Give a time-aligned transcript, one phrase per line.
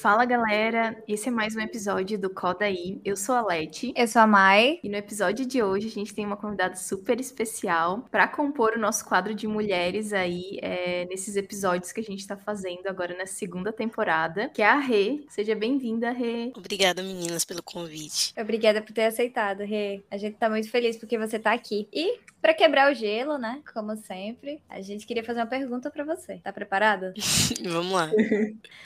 [0.00, 3.00] Fala galera, esse é mais um episódio do Coda aí.
[3.04, 3.92] Eu sou a Leti.
[3.96, 4.78] Eu sou a Mai.
[4.80, 8.78] E no episódio de hoje a gente tem uma convidada super especial para compor o
[8.78, 13.26] nosso quadro de mulheres aí é, nesses episódios que a gente está fazendo agora na
[13.26, 15.24] segunda temporada, que é a Rê.
[15.28, 16.52] Seja bem-vinda, Rê.
[16.56, 18.32] Obrigada, meninas, pelo convite.
[18.38, 20.04] Obrigada por ter aceitado, Rê.
[20.12, 21.88] A gente tá muito feliz porque você tá aqui.
[21.92, 23.60] E para quebrar o gelo, né?
[23.74, 26.38] Como sempre, a gente queria fazer uma pergunta para você.
[26.38, 27.12] Tá preparada?
[27.64, 28.10] Vamos lá.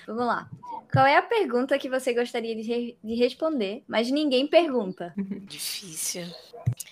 [0.06, 0.48] Vamos lá.
[0.90, 5.14] Qual é a pergunta que você gostaria de, re de responder, mas ninguém pergunta?
[5.46, 6.26] Difícil.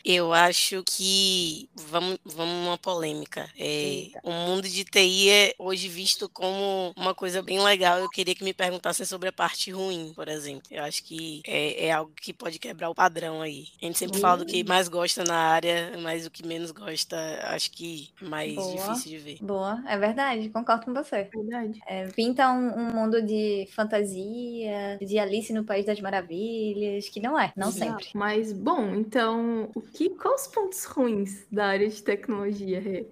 [0.05, 3.49] Eu acho que vamos, vamos uma polêmica.
[3.59, 7.99] É, o mundo de TI é hoje visto como uma coisa bem legal.
[7.99, 10.63] Eu queria que me perguntassem sobre a parte ruim, por exemplo.
[10.71, 13.67] Eu acho que é, é algo que pode quebrar o padrão aí.
[13.81, 14.23] A gente sempre uhum.
[14.23, 18.25] fala do que mais gosta na área, mas o que menos gosta, acho que é
[18.25, 18.77] mais Boa.
[18.77, 19.39] difícil de ver.
[19.41, 21.25] Boa, é verdade, concordo com você.
[21.35, 21.81] Verdade.
[21.87, 27.39] É, pinta um, um, mundo de fantasia, de Alice no País das Maravilhas, que não
[27.39, 27.91] é, não Exato.
[27.91, 28.09] sempre.
[28.15, 33.07] Mas, bom, então, o que, quais os pontos ruins da área de tecnologia, Rê?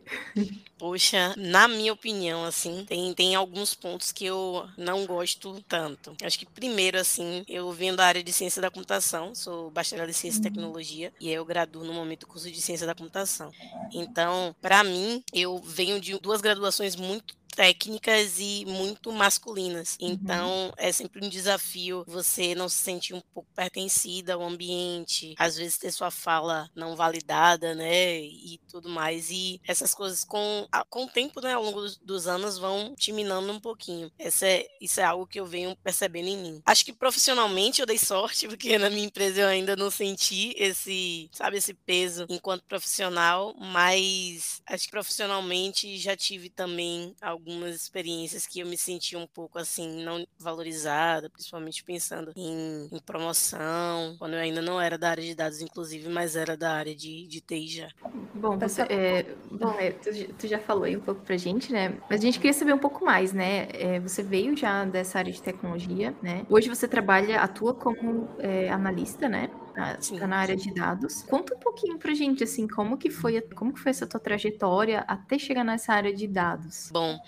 [0.78, 6.14] Poxa, na minha opinião, assim, tem, tem alguns pontos que eu não gosto tanto.
[6.22, 10.12] Acho que primeiro, assim, eu venho da área de ciência da computação, sou bacharel em
[10.12, 10.52] ciência e uhum.
[10.52, 13.50] tecnologia, e aí eu graduo no momento o curso de ciência da computação.
[13.92, 19.98] Então, para mim, eu venho de duas graduações muito técnicas e muito masculinas.
[20.00, 20.10] Uhum.
[20.10, 20.72] Então, uhum.
[20.76, 25.76] é sempre um desafio você não se sentir um pouco pertencida ao ambiente, às vezes
[25.76, 29.28] ter sua fala não validada, né, e tudo mais.
[29.32, 33.10] E essas coisas com, com o tempo, né, ao longo dos, dos anos vão te
[33.10, 34.08] minando um pouquinho.
[34.16, 36.62] Essa é, isso é algo que eu venho percebendo em mim.
[36.64, 41.28] Acho que profissionalmente eu dei sorte, porque na minha empresa eu ainda não senti esse,
[41.32, 48.46] sabe, esse peso enquanto profissional, mas acho que profissionalmente já tive também algum algumas experiências
[48.46, 54.34] que eu me senti um pouco assim, não valorizada, principalmente pensando em, em, promoção, quando
[54.34, 57.40] eu ainda não era da área de dados, inclusive, mas era da área de, de
[57.40, 57.88] TI já.
[58.34, 61.98] Bom, você, é, bom é, tu, tu, já falou aí um pouco pra gente, né?
[62.08, 63.68] Mas a gente queria saber um pouco mais, né?
[63.72, 66.44] É, você veio já dessa área de tecnologia, né?
[66.50, 69.50] Hoje você trabalha, atua como é, analista, né?
[70.00, 71.22] Está na área de dados.
[71.22, 75.04] Conta um pouquinho pra gente, assim, como que foi, como que foi essa tua trajetória
[75.06, 76.88] até chegar nessa área de dados?
[76.90, 77.18] Bom,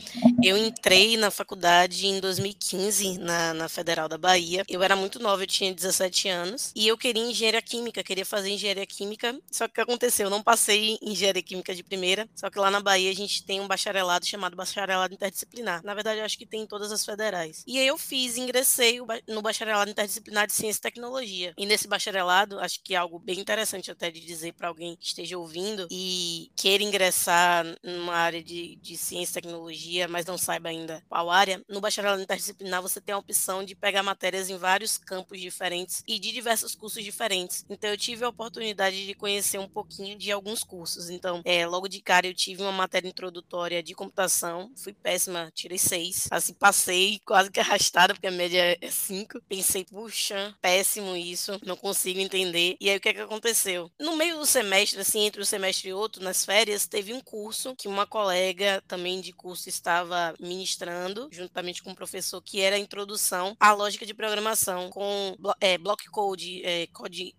[0.42, 4.64] eu entrei na faculdade em 2015, na, na Federal da Bahia.
[4.68, 8.50] Eu era muito nova, eu tinha 17 anos, e eu queria engenharia química, queria fazer
[8.50, 10.26] engenharia química, só que o que aconteceu?
[10.26, 13.44] Eu não passei em engenharia química de primeira, só que lá na Bahia a gente
[13.44, 15.82] tem um bacharelado chamado bacharelado interdisciplinar.
[15.84, 17.62] Na verdade, eu acho que tem em todas as federais.
[17.66, 21.54] E aí eu fiz, ingressei no bacharelado interdisciplinar de ciência e tecnologia.
[21.56, 25.06] E nesse bacharelado acho que é algo bem interessante até de dizer para alguém que
[25.06, 30.68] esteja ouvindo e queira ingressar numa área de, de ciência e tecnologia, mas não saiba
[30.68, 34.98] ainda qual área, no bacharelado interdisciplinar você tem a opção de pegar matérias em vários
[34.98, 37.64] campos diferentes e de diversos cursos diferentes.
[37.68, 41.10] Então eu tive a oportunidade de conhecer um pouquinho de alguns cursos.
[41.10, 45.78] Então, é, logo de cara eu tive uma matéria introdutória de computação, fui péssima, tirei
[45.78, 46.28] seis.
[46.30, 49.40] Assim, passei quase que arrastada, porque a média é cinco.
[49.48, 52.76] Pensei, puxa, péssimo isso, não consigo entender.
[52.80, 53.90] E aí o que é que aconteceu?
[53.98, 57.74] No meio do semestre, assim, entre um semestre e outro, nas férias, teve um curso
[57.76, 62.78] que uma colega também de curso estava ministrando, juntamente com um professor, que era a
[62.78, 66.88] introdução à lógica de programação com é, block code, é,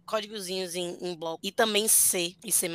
[0.05, 2.69] códigozinhos em, em bloco, e também C e C++.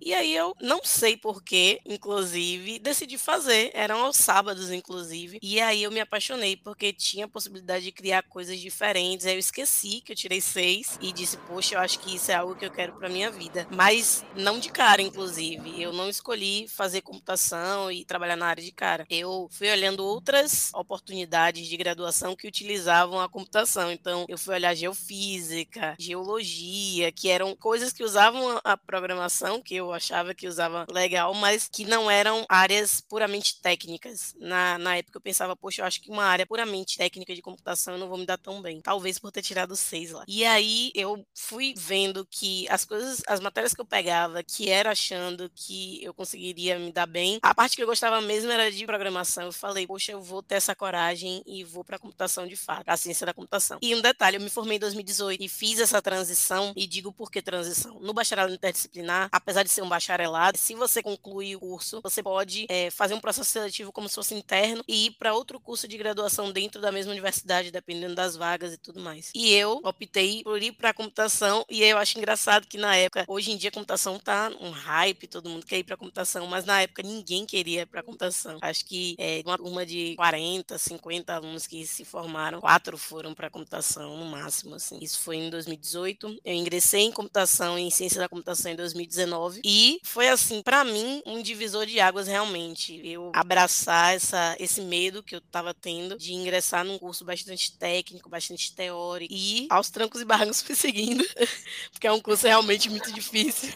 [0.00, 3.70] E aí eu não sei porquê, inclusive, decidi fazer.
[3.74, 5.38] Eram aos sábados, inclusive.
[5.42, 9.26] E aí eu me apaixonei, porque tinha a possibilidade de criar coisas diferentes.
[9.26, 12.34] Aí eu esqueci que eu tirei seis e disse, poxa, eu acho que isso é
[12.34, 13.66] algo que eu quero para minha vida.
[13.70, 15.82] Mas não de cara, inclusive.
[15.82, 19.06] Eu não escolhi fazer computação e trabalhar na área de cara.
[19.08, 23.90] Eu fui olhando outras oportunidades de graduação que utilizavam a computação.
[23.90, 29.92] Então, eu fui olhar geofísica, geologia, que eram coisas que usavam a programação, que eu
[29.92, 34.34] achava que usava legal, mas que não eram áreas puramente técnicas.
[34.38, 37.94] Na, na época eu pensava, poxa, eu acho que uma área puramente técnica de computação
[37.94, 38.80] eu não vou me dar tão bem.
[38.82, 40.24] Talvez por ter tirado seis lá.
[40.28, 44.90] E aí eu fui vendo que as coisas, as matérias que eu pegava, que era
[44.90, 48.84] achando que eu conseguiria me dar bem, a parte que eu gostava mesmo era de
[48.84, 49.44] programação.
[49.44, 52.96] Eu falei, poxa, eu vou ter essa coragem e vou para computação de fato, a
[52.96, 53.78] ciência da computação.
[53.80, 57.30] E um detalhe, eu me formei em 2018 e fiz essa transição e digo por
[57.30, 58.00] que transição.
[58.00, 62.66] No bacharelado interdisciplinar, apesar de ser um bacharelado, se você conclui o curso, você pode
[62.68, 65.96] é, fazer um processo seletivo como se fosse interno e ir para outro curso de
[65.96, 69.30] graduação dentro da mesma universidade, dependendo das vagas e tudo mais.
[69.34, 71.64] E eu optei por ir para computação computação.
[71.68, 75.26] E eu acho engraçado que na época, hoje em dia, a computação tá um hype,
[75.26, 78.58] todo mundo quer ir para computação, mas na época ninguém queria ir para computação.
[78.60, 83.50] Acho que é, uma turma de 40, 50 alunos que se formaram, quatro foram para
[83.50, 84.74] computação no máximo.
[84.74, 84.98] Assim.
[85.00, 86.40] Isso foi em 2018.
[86.44, 91.22] Eu ingressei em computação, em ciência da computação em 2019 e foi assim, para mim,
[91.26, 93.00] um divisor de águas realmente.
[93.04, 98.30] Eu abraçar essa, esse medo que eu estava tendo de ingressar num curso bastante técnico,
[98.30, 101.07] bastante teórico e aos trancos e barrancos fui seguindo,
[101.92, 103.72] porque é um curso realmente muito difícil.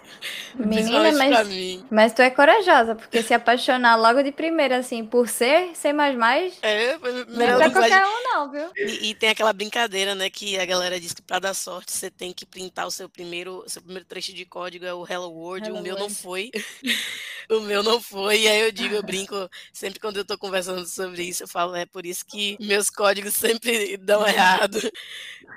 [0.55, 1.49] Menina, mas,
[1.91, 6.17] mas tu é corajosa, porque se apaixonar logo de primeira, assim, por ser, ser mais
[6.17, 6.99] mais, é,
[7.29, 8.71] não é pra qualquer um não, viu?
[8.77, 12.11] E, e, tem aquela brincadeira, né, que a galera diz que pra dar sorte você
[12.11, 15.69] tem que printar o seu primeiro, seu primeiro trecho de código é o Hello World,
[15.69, 16.09] Hello o meu World.
[16.09, 16.51] não foi.
[17.51, 20.87] o meu não foi, e aí eu digo, eu brinco, sempre quando eu tô conversando
[20.87, 24.79] sobre isso, eu falo, é por isso que meus códigos sempre dão errado.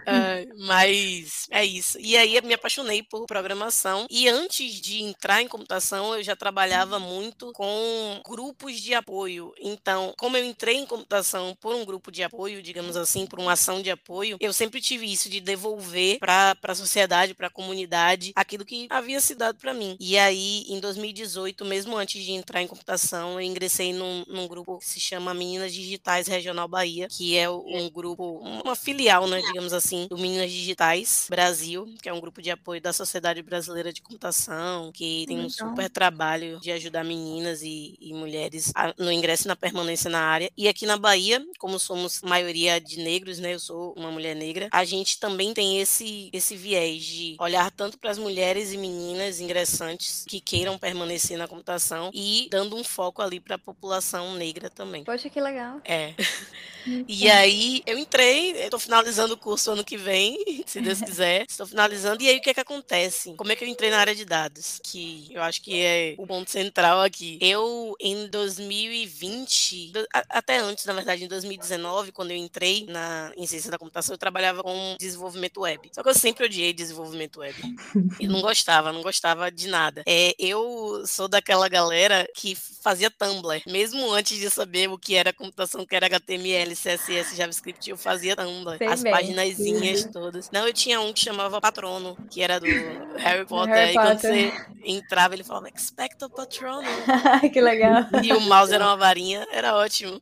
[0.06, 1.97] Uh, mas é isso.
[2.00, 4.06] E aí eu me apaixonei por programação.
[4.09, 9.53] E antes de entrar em computação, eu já trabalhava muito com grupos de apoio.
[9.59, 13.53] Então, como eu entrei em computação por um grupo de apoio, digamos assim, por uma
[13.53, 18.31] ação de apoio, eu sempre tive isso de devolver para a sociedade, para a comunidade,
[18.35, 19.95] aquilo que havia se dado para mim.
[20.00, 24.77] E aí, em 2018, mesmo antes de entrar em computação, eu ingressei num, num grupo
[24.79, 29.73] que se chama Meninas Digitais Regional Bahia, que é um grupo, uma filial, né, digamos
[29.73, 31.55] assim assim, do Meninas Digitais Brasil,
[32.02, 35.90] que é um grupo de apoio da Sociedade Brasileira de Computação, que tem um super
[35.90, 40.50] trabalho de ajudar meninas e, e mulheres a, no ingresso e na permanência na área.
[40.57, 44.69] E aqui na Bahia, como somos maioria de negros, né, eu sou uma mulher negra,
[44.72, 49.40] a gente também tem esse, esse viés de olhar tanto para as mulheres e meninas
[49.40, 54.69] ingressantes que queiram permanecer na computação e dando um foco ali para a população negra
[54.69, 55.04] também.
[55.04, 55.81] Poxa, que legal.
[55.84, 56.13] É.
[57.07, 61.44] E aí eu entrei, estou finalizando o curso ano que vem, se Deus quiser.
[61.50, 62.21] Estou finalizando.
[62.21, 63.33] E aí o que é que acontece?
[63.36, 64.80] Como é que eu entrei na área de dados?
[64.83, 67.38] Que eu acho que é o ponto central aqui.
[67.42, 69.94] Eu, em 2020,
[70.30, 74.19] até antes, na verdade, em 2019, quando eu entrei na, em ciência da computação, eu
[74.19, 75.89] trabalhava com desenvolvimento web.
[75.94, 77.56] Só que eu sempre odiei desenvolvimento web.
[78.18, 80.03] E não gostava, não gostava de nada.
[80.06, 83.62] É, eu sou daquela galera que fazia Tumblr.
[83.68, 88.36] Mesmo antes de saber o que era computação, que era HTML, CSS, JavaScript, eu fazia
[88.36, 88.77] Tumblr.
[88.77, 90.12] Sei As páginas uhum.
[90.12, 90.50] todas.
[90.51, 92.65] Não, eu tinha um que chamava Patrono, que era do
[93.17, 93.73] Harry Potter.
[93.73, 93.93] Harry Potter.
[93.93, 94.53] quando você
[94.83, 96.87] entrava, ele falava Expecto Patrono.
[97.51, 98.03] que legal.
[98.23, 100.21] E o mouse era uma varinha, era ótimo.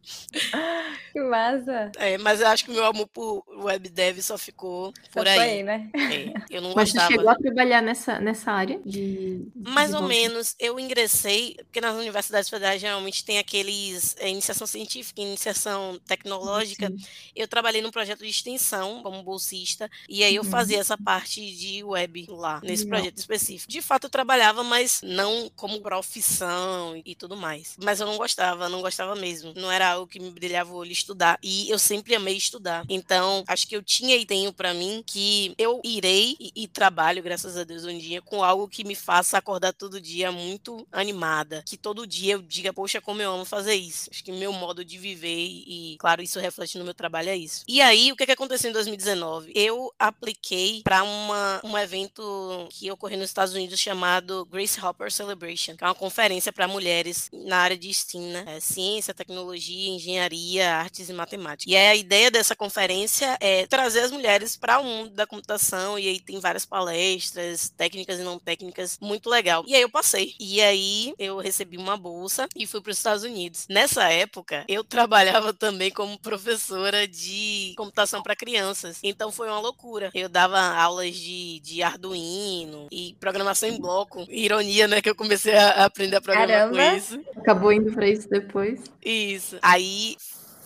[1.12, 1.92] Que massa.
[1.98, 5.40] É, mas eu acho que o meu amor por web dev só ficou por aí.
[5.40, 5.64] aí.
[5.64, 5.90] né?
[5.94, 7.08] É, eu não mas gostava.
[7.08, 9.48] Você chegou a trabalhar nessa, nessa área de.
[9.56, 10.56] Mais ou menos.
[10.60, 16.88] Eu ingressei, porque nas universidades federais geralmente tem aqueles é, iniciação científica, iniciação tecnológica.
[16.88, 16.98] Sim.
[17.36, 20.82] Eu trabalhei num projeto de extensão como bolsista, e aí eu fazia uhum.
[20.82, 23.00] essa parte de web lá, nesse Legal.
[23.00, 23.72] projeto específico.
[23.72, 27.76] De fato, eu trabalhava, mas não como profissão e tudo mais.
[27.82, 29.54] Mas eu não gostava, não gostava mesmo.
[29.56, 31.38] Não era algo que me brilhava o olho estudar.
[31.42, 32.86] E eu sempre amei estudar.
[32.90, 37.22] Então, acho que eu tinha e tenho para mim que eu irei e, e, trabalho,
[37.22, 41.64] graças a Deus, um dia com algo que me faça acordar todo dia muito animada.
[41.66, 44.10] Que todo dia eu diga, poxa, como eu amo fazer isso.
[44.12, 47.64] Acho que meu modo de viver e, claro, isso reflete no meu trabalho é isso.
[47.68, 49.04] E aí, o que, que aconteceu em 2019?
[49.04, 55.76] 2019, eu apliquei para um evento que ocorreu nos Estados Unidos chamado Grace Hopper Celebration,
[55.76, 58.44] que é uma conferência para mulheres na área de STEAM, né?
[58.48, 61.72] É, ciência, tecnologia, engenharia, artes e matemática.
[61.72, 66.08] E a ideia dessa conferência é trazer as mulheres para o mundo da computação e
[66.08, 69.64] aí tem várias palestras, técnicas e não técnicas, muito legal.
[69.66, 70.36] E aí eu passei.
[70.40, 73.66] E aí eu recebi uma bolsa e fui para os Estados Unidos.
[73.70, 80.10] Nessa época, eu trabalhava também como professora de computação para crianças então foi uma loucura.
[80.14, 84.26] Eu dava aulas de, de Arduino e programação em bloco.
[84.30, 85.02] Ironia, né?
[85.02, 86.78] Que eu comecei a aprender a programar Caramba.
[86.78, 87.20] com isso.
[87.38, 88.84] Acabou indo para isso depois.
[89.04, 89.58] Isso.
[89.62, 90.16] Aí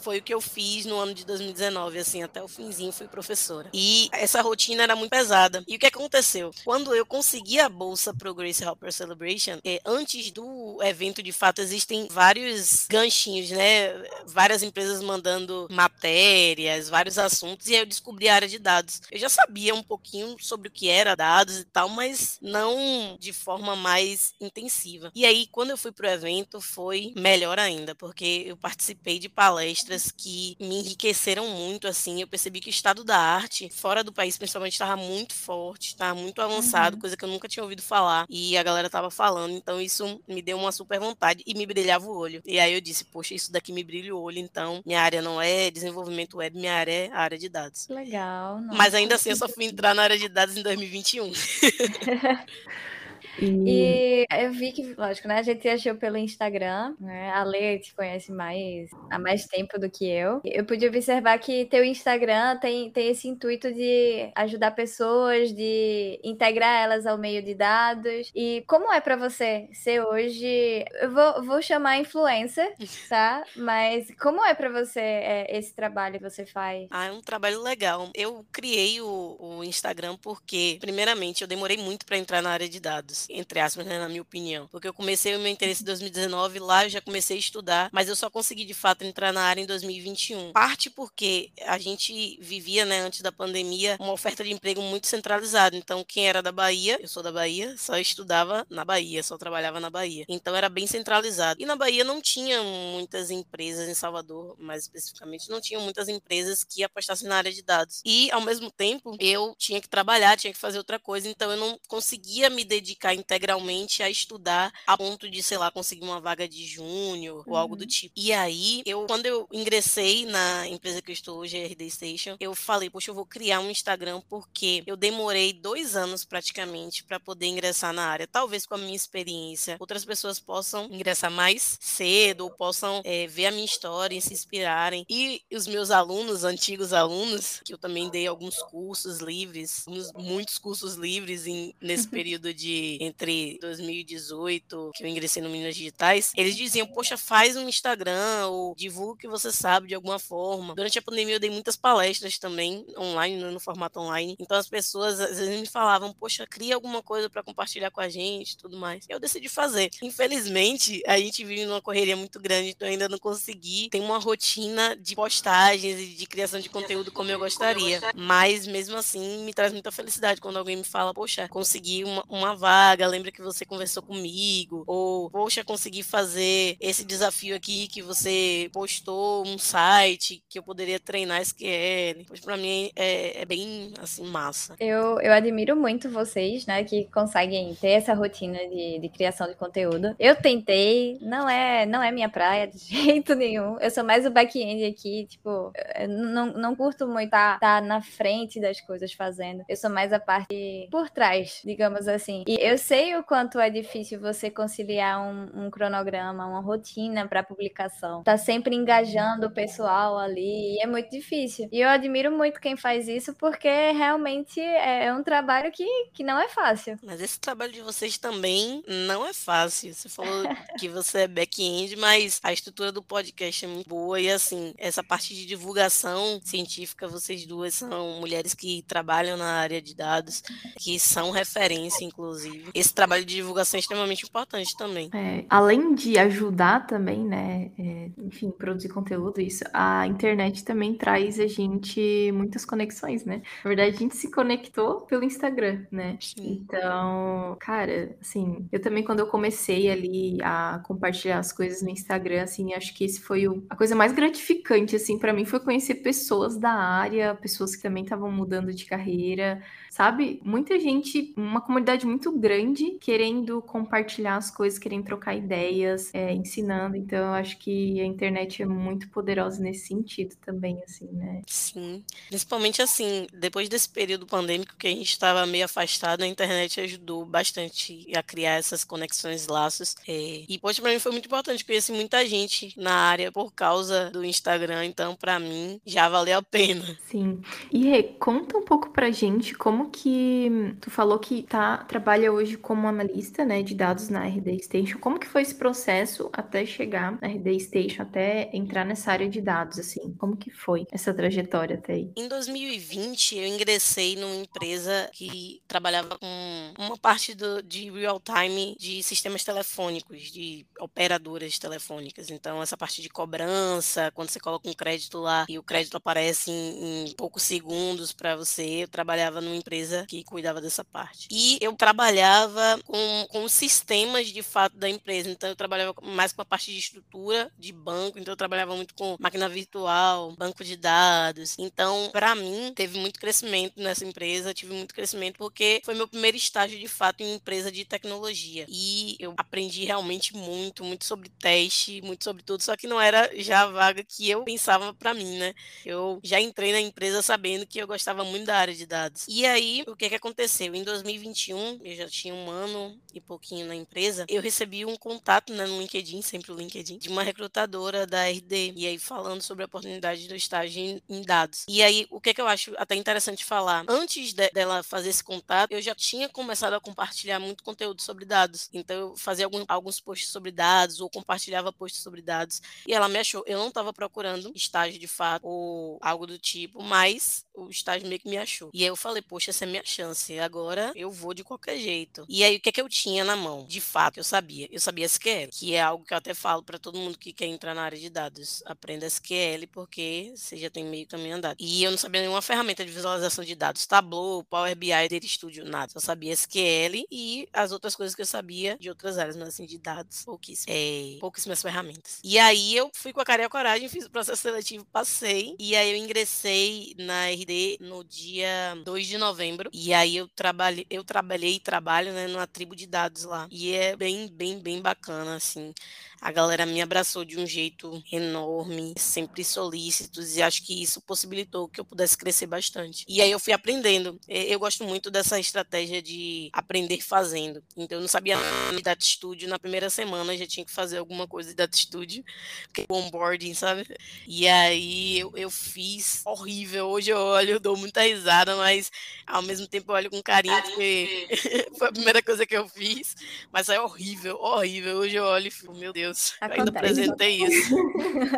[0.08, 3.70] foi o que eu fiz no ano de 2019, assim, até o finzinho fui professora.
[3.74, 5.62] E essa rotina era muito pesada.
[5.68, 6.52] E o que aconteceu?
[6.64, 11.60] Quando eu consegui a bolsa pro Grace Hopper Celebration, é, antes do evento, de fato,
[11.60, 13.90] existem vários ganchinhos, né?
[14.26, 19.02] Várias empresas mandando matérias, vários assuntos, e aí eu descobri a área de dados.
[19.12, 23.34] Eu já sabia um pouquinho sobre o que era dados e tal, mas não de
[23.34, 25.12] forma mais intensiva.
[25.14, 29.97] E aí, quando eu fui pro evento, foi melhor ainda, porque eu participei de palestras
[30.12, 32.22] que me enriqueceram muito, assim.
[32.22, 36.13] Eu percebi que o estado da arte, fora do país, principalmente, estava muito forte, estava
[36.20, 37.01] muito avançado, uhum.
[37.01, 38.25] coisa que eu nunca tinha ouvido falar.
[38.30, 42.06] E a galera tava falando, então isso me deu uma super vontade e me brilhava
[42.06, 42.42] o olho.
[42.46, 45.42] E aí eu disse, poxa, isso daqui me brilha o olho, então minha área não
[45.42, 47.88] é desenvolvimento web, minha área é a área de dados.
[47.89, 48.62] Legal.
[48.62, 48.77] Nossa.
[48.77, 51.32] Mas ainda assim eu só fui entrar na área de dados em 2021.
[53.39, 54.25] E...
[54.32, 55.39] e eu vi que, lógico, né?
[55.39, 57.32] A gente achou pelo Instagram, né?
[57.32, 60.41] A Lê te conhece mais há mais tempo do que eu.
[60.44, 66.84] Eu pude observar que teu Instagram tem, tem esse intuito de ajudar pessoas, de integrar
[66.84, 68.32] elas ao meio de dados.
[68.36, 70.86] E como é para você ser hoje?
[71.01, 72.74] Eu vou, vou chamar influencer,
[73.10, 73.44] tá?
[73.56, 76.88] Mas como é para você é, esse trabalho que você faz?
[76.91, 78.10] Ah, é um trabalho legal.
[78.15, 82.79] Eu criei o, o Instagram porque, primeiramente, eu demorei muito para entrar na área de
[82.79, 84.68] dados entre aspas, né, na minha opinião.
[84.68, 88.08] Porque eu comecei o meu interesse em 2019, lá eu já comecei a estudar, mas
[88.08, 90.52] eu só consegui de fato entrar na área em 2021.
[90.52, 95.76] Parte porque a gente vivia, né, antes da pandemia, uma oferta de emprego muito centralizada.
[95.76, 99.80] Então, quem era da Bahia, eu sou da Bahia, só estudava na Bahia, só trabalhava
[99.80, 100.26] na Bahia.
[100.28, 101.62] Então, era bem centralizado.
[101.62, 106.64] E na Bahia não tinha muitas empresas, em Salvador, mais especificamente, não tinham muitas empresas
[106.64, 108.02] que apostassem na área de dados.
[108.06, 111.58] E, ao mesmo tempo, eu tinha que trabalhar, tinha que fazer outra coisa, então eu
[111.58, 116.48] não conseguia me dedicar integralmente a estudar a ponto de, sei lá, conseguir uma vaga
[116.48, 117.88] de júnior ou algo do uhum.
[117.88, 118.14] tipo.
[118.16, 122.38] E aí, eu quando eu ingressei na empresa que eu estou hoje, a RD Station,
[122.40, 127.20] eu falei, poxa, eu vou criar um Instagram porque eu demorei dois anos praticamente para
[127.20, 128.28] poder ingressar na área.
[128.28, 133.48] Talvez com a minha experiência, outras pessoas possam ingressar mais cedo ou possam é, ver
[133.48, 135.06] a minha história e se inspirarem.
[135.10, 140.96] E os meus alunos, antigos alunos, que eu também dei alguns cursos livres, muitos cursos
[140.96, 146.88] livres em, nesse período de entre 2018, que eu ingressei no Minas Digitais, eles diziam,
[146.88, 150.76] poxa, faz um Instagram ou divulga o que você sabe de alguma forma.
[150.76, 154.36] Durante a pandemia eu dei muitas palestras também online, no formato online.
[154.40, 158.10] Então as pessoas às vezes me falavam, poxa, cria alguma coisa para compartilhar com a
[158.10, 159.06] gente, tudo mais.
[159.10, 159.90] Eu decidi fazer.
[160.02, 164.18] Infelizmente, a gente vive numa correria muito grande, então eu ainda não consegui ter uma
[164.18, 168.02] rotina de postagens e de criação de conteúdo como eu gostaria.
[168.16, 172.56] Mas mesmo assim, me traz muita felicidade quando alguém me fala, poxa, consegui uma, uma
[172.56, 178.01] vaga vaga, lembra que você conversou comigo, ou poxa, consegui fazer esse desafio aqui que
[178.01, 182.24] você postou um site que eu poderia treinar SQL.
[182.27, 184.75] Pois para mim é, é, bem assim massa.
[184.79, 189.56] Eu, eu admiro muito vocês, né, que conseguem ter essa rotina de, de criação de
[189.56, 190.15] conteúdo.
[190.17, 193.77] Eu tentei, não é, não é minha praia de jeito nenhum.
[193.79, 195.74] Eu sou mais o back-end aqui, tipo,
[196.08, 199.65] não, não curto muito estar tá, tá na frente das coisas fazendo.
[199.67, 202.44] Eu sou mais a parte por trás, digamos assim.
[202.48, 207.44] E eu sei o quanto é difícil você conciliar um, um cronograma, uma rotina para
[207.44, 208.24] publicação.
[208.24, 211.68] Tá sempre engajando o pessoal ali, e é muito difícil.
[211.72, 216.24] E eu admiro muito quem faz isso, porque realmente é, é um trabalho que, que
[216.24, 216.98] não é fácil.
[217.04, 219.94] Mas esse trabalho de vocês também não é fácil.
[219.94, 220.44] Você falou
[220.80, 225.04] que você é back-end, mas a estrutura do podcast é muito boa e assim, essa
[225.04, 230.44] parte de divulgação científica, vocês duas são mulheres que trabalham na área de dados,
[230.80, 235.10] que são referência, inclusive esse trabalho de divulgação é extremamente importante também.
[235.14, 241.40] É, além de ajudar também, né, é, enfim, produzir conteúdo, isso, a internet também traz
[241.40, 243.42] a gente muitas conexões, né?
[243.64, 246.18] Na verdade, a gente se conectou pelo Instagram, né?
[246.20, 246.64] Sim.
[246.64, 252.44] Então, cara, assim, eu também quando eu comecei ali a compartilhar as coisas no Instagram,
[252.44, 255.96] assim, acho que esse foi o, a coisa mais gratificante, assim, para mim foi conhecer
[255.96, 260.42] pessoas da área, pessoas que também estavam mudando de carreira, sabe?
[260.44, 262.57] Muita gente, uma comunidade muito grande
[263.00, 266.96] querendo compartilhar as coisas, querendo trocar ideias, é, ensinando.
[266.96, 271.42] Então, eu acho que a internet é muito poderosa nesse sentido também, assim, né?
[271.48, 272.04] Sim.
[272.28, 277.26] Principalmente, assim, depois desse período pandêmico que a gente estava meio afastado, a internet ajudou
[277.26, 279.96] bastante a criar essas conexões, laços.
[280.08, 280.46] É...
[280.48, 281.66] E, poxa, pra mim foi muito importante.
[281.66, 284.86] Conheci muita gente na área por causa do Instagram.
[284.86, 286.98] Então, para mim, já valeu a pena.
[287.10, 287.42] Sim.
[287.72, 292.47] E, Rê, conta um pouco pra gente como que tu falou que tá trabalha hoje
[292.56, 295.00] como analista, né, de dados na RD Station.
[295.00, 299.42] Como que foi esse processo até chegar na RD Station, até entrar nessa área de
[299.42, 300.13] dados assim?
[300.18, 302.12] Como que foi essa trajetória até aí?
[302.16, 308.75] Em 2020 eu ingressei numa empresa que trabalhava com uma parte do, de real time
[308.80, 312.30] de sistemas telefônicos, de operadoras telefônicas.
[312.30, 316.51] Então essa parte de cobrança, quando você coloca um crédito lá e o crédito aparece
[316.51, 321.27] em, em poucos segundos para você, eu trabalhava numa empresa que cuidava dessa parte.
[321.32, 325.29] E eu trabalhava trabalhava com, com sistemas de fato da empresa.
[325.29, 328.94] Então, eu trabalhava mais com a parte de estrutura de banco, então eu trabalhava muito
[328.94, 331.56] com máquina virtual, banco de dados.
[331.58, 336.38] Então, para mim, teve muito crescimento nessa empresa, tive muito crescimento porque foi meu primeiro
[336.38, 338.65] estágio de fato em empresa de tecnologia.
[338.67, 343.32] E eu aprendi realmente muito, muito sobre teste, muito sobre tudo, só que não era
[343.41, 345.53] já a vaga que eu pensava para mim, né?
[345.86, 349.25] Eu já entrei na empresa sabendo que eu gostava muito da área de dados.
[349.27, 350.75] E aí, o que que aconteceu?
[350.75, 355.54] Em 2021, eu já tinha um ano e pouquinho na empresa, eu recebi um contato
[355.54, 359.64] né, no LinkedIn, sempre o LinkedIn, de uma recrutadora da RD, e aí falando sobre
[359.64, 361.66] a oportunidade do estágio em, em dados.
[361.68, 363.86] E aí, o que que eu acho até interessante falar?
[363.88, 368.26] Antes de, dela fazer esse contato, eu já tinha começado a compartilhar muito conteúdo sobre
[368.26, 368.70] dados.
[368.74, 373.10] Então, eu fazia algum, alguns posts sobre dados, ou compartilhava posts sobre dados, e ela
[373.10, 373.44] me achou.
[373.46, 378.20] Eu não estava procurando estágio de fato, ou algo do tipo, mas o estágio meio
[378.20, 378.70] que me achou.
[378.74, 380.38] E aí eu falei, poxa, essa é minha chance.
[380.40, 382.17] Agora eu vou de qualquer jeito.
[382.28, 383.66] E aí o que é que eu tinha na mão?
[383.68, 384.68] De fato, eu sabia.
[384.72, 387.46] Eu sabia SQL, que é algo que eu até falo para todo mundo que quer
[387.46, 388.64] entrar na área de dados.
[388.66, 391.58] Aprenda SQL porque você já tem meio caminho andado.
[391.60, 393.86] E eu não sabia nenhuma ferramenta de visualização de dados.
[393.86, 395.92] Tableau, Power BI, Data Studio, nada.
[395.92, 399.66] Só sabia SQL e as outras coisas que eu sabia de outras áreas, mas assim,
[399.66, 400.76] de dados, pouquíssimas.
[400.76, 402.20] É, pouquíssimas ferramentas.
[402.24, 405.56] E aí eu fui com a cara e a coragem, fiz o processo seletivo, passei.
[405.60, 409.70] E aí eu ingressei na RD no dia 2 de novembro.
[409.74, 413.48] E aí eu trabalhei, eu trabalhei e trabalho, né, numa tribo de dados lá.
[413.52, 415.74] E é bem, bem, bem bacana, assim.
[416.20, 421.68] A galera me abraçou de um jeito enorme, sempre solícitos, e acho que isso possibilitou
[421.68, 423.06] que eu pudesse crescer bastante.
[423.08, 424.20] E aí eu fui aprendendo.
[424.28, 427.64] Eu gosto muito dessa estratégia de aprender fazendo.
[427.76, 429.48] Então eu não sabia nada de Data Studio.
[429.48, 432.24] Na primeira semana já tinha que fazer alguma coisa de Data Studio,
[432.66, 433.88] porque o onboarding, sabe?
[434.28, 436.88] E aí eu, eu fiz horrível.
[436.88, 438.92] Hoje eu olho, eu dou muita risada, mas
[439.26, 441.28] ao mesmo tempo eu olho com carinho, porque
[441.78, 443.16] foi a primeira coisa que eu fiz.
[443.52, 444.98] Mas é horrível, horrível.
[444.98, 446.60] Hoje eu olho e fico, meu Deus Deus, Acontece.
[446.60, 447.76] ainda apresentei isso.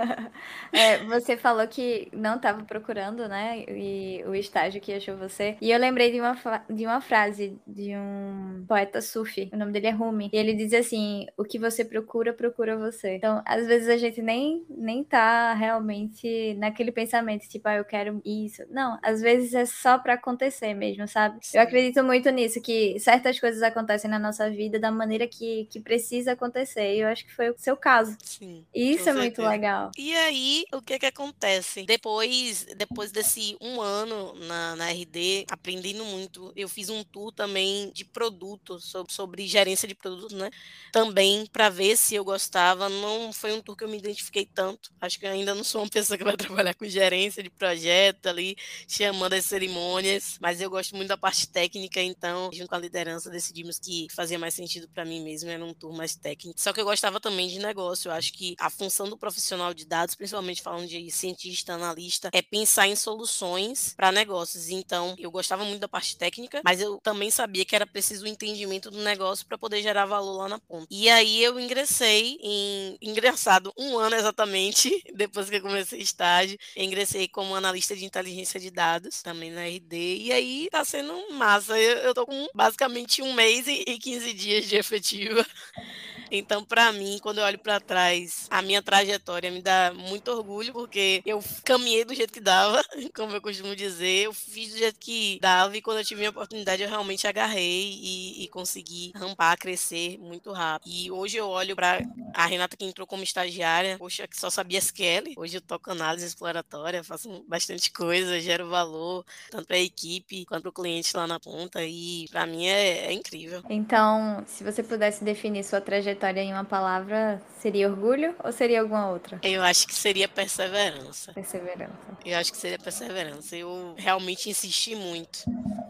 [0.74, 3.64] é, você falou que não estava procurando, né?
[3.68, 5.58] E o estágio que achou você.
[5.62, 6.36] E eu lembrei de uma,
[6.70, 9.50] de uma frase de um poeta sufi.
[9.54, 10.30] O nome dele é Rumi.
[10.34, 13.16] E ele diz assim: O que você procura, procura você.
[13.16, 18.22] Então, às vezes a gente nem, nem tá realmente naquele pensamento, tipo, ah, eu quero
[18.26, 18.64] isso.
[18.70, 21.38] Não, às vezes é só para acontecer mesmo, sabe?
[21.42, 21.58] Sim.
[21.58, 25.80] Eu acredito muito nisso, que certas coisas acontecem na nossa vida da maneira que, que
[25.80, 26.96] precisa acontecer.
[26.96, 28.18] E eu acho que foi seu caso.
[28.24, 28.66] Sim.
[28.74, 29.92] Isso é muito legal.
[29.98, 31.84] E aí, o que que acontece?
[31.84, 37.92] Depois, depois desse um ano na, na RD, aprendendo muito, eu fiz um tour também
[37.94, 40.50] de produto, sobre, sobre gerência de produtos, né?
[40.94, 42.88] Também para ver se eu gostava.
[42.88, 44.90] Não foi um tour que eu me identifiquei tanto.
[45.02, 48.56] Acho que ainda não sou uma pessoa que vai trabalhar com gerência de projeto ali,
[48.88, 53.30] chamando as cerimônias, mas eu gosto muito da parte técnica, então, junto com a liderança,
[53.30, 56.60] decidimos que fazia mais sentido para mim mesmo, era um tour mais técnico.
[56.60, 58.10] Só que eu gostava também de negócio.
[58.10, 62.42] Eu acho que a função do profissional de dados, principalmente falando de cientista, analista, é
[62.42, 64.70] pensar em soluções para negócios.
[64.70, 68.28] Então, eu gostava muito da parte técnica, mas eu também sabia que era preciso o
[68.28, 70.88] entendimento do negócio para poder gerar valor lá na ponta.
[70.90, 76.84] E aí eu ingressei em engraçado um ano exatamente depois que eu comecei estágio, eu
[76.84, 80.18] ingressei como analista de inteligência de dados também na RD.
[80.18, 81.78] E aí tá sendo massa.
[81.78, 85.46] Eu, eu tô com basicamente um mês e 15 dias de efetiva.
[86.32, 90.72] Então, para mim, quando eu olho para trás, a minha trajetória me dá muito orgulho,
[90.74, 92.84] porque eu caminhei do jeito que dava,
[93.16, 96.30] como eu costumo dizer, eu fiz do jeito que dava, e quando eu tive a
[96.30, 100.92] oportunidade, eu realmente agarrei e, e consegui rampar, crescer muito rápido.
[100.92, 102.00] E hoje eu olho para
[102.34, 105.34] a Renata que entrou como estagiária, poxa, que só sabia SQL.
[105.36, 110.64] Hoje eu toco análise exploratória, faço bastante coisa, gero valor, tanto para a equipe quanto
[110.64, 113.64] para o cliente lá na ponta, e para mim é, é incrível.
[113.70, 118.82] Então, se você pudesse definir sua trajetória trajetória em uma palavra, seria orgulho ou seria
[118.82, 119.40] alguma outra?
[119.42, 121.34] Eu acho que seria perseverança.
[121.34, 121.94] Perseverança.
[122.26, 123.56] Eu acho que seria perseverança.
[123.56, 125.40] Eu realmente insisti muito.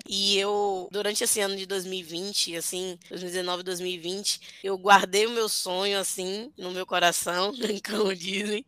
[0.08, 6.00] E eu, durante esse ano de 2020, assim, 2019, 2020, eu guardei o meu sonho,
[6.00, 7.52] assim, no meu coração,
[7.90, 8.66] como dizem